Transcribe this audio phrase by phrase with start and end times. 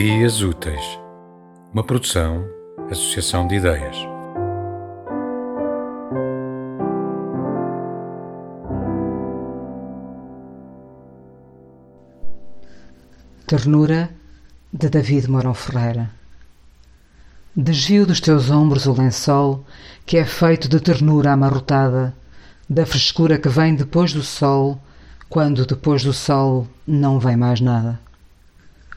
[0.00, 1.00] Ideias Úteis,
[1.74, 2.48] uma produção,
[2.88, 3.96] associação de ideias.
[13.44, 14.08] Ternura
[14.72, 16.12] de David Morão Ferreira
[17.56, 19.64] Desvio dos teus ombros o lençol
[20.06, 22.14] que é feito de ternura amarrotada,
[22.70, 24.80] da frescura que vem depois do sol,
[25.28, 27.98] quando depois do sol não vem mais nada.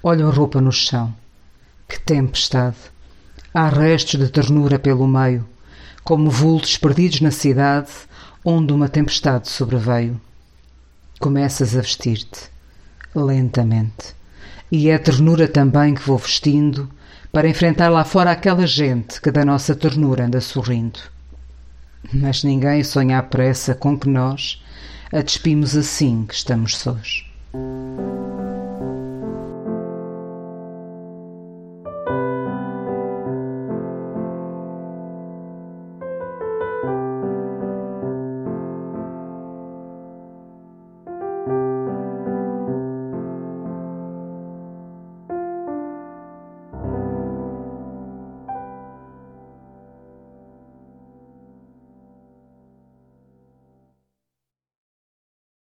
[0.03, 1.13] Olho a roupa no chão.
[1.87, 2.75] Que tempestade!
[3.53, 5.47] Há restos de ternura pelo meio,
[6.03, 7.91] como vultos perdidos na cidade
[8.43, 10.19] onde uma tempestade sobreveio.
[11.19, 12.49] Começas a vestir-te,
[13.13, 14.15] lentamente.
[14.71, 16.89] E é ternura também que vou vestindo
[17.31, 20.99] para enfrentar lá fora aquela gente que da nossa ternura anda sorrindo.
[22.11, 24.63] Mas ninguém sonha à pressa com que nós
[25.13, 27.30] a despimos assim que estamos sós.